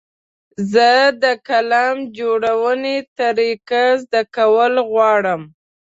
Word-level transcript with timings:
زه 0.71 0.89
د 1.23 1.23
فلم 1.47 1.95
جوړونې 2.17 2.97
طریقه 3.19 3.83
زده 4.01 4.21
کول 4.35 4.73
غواړم. 4.89 5.41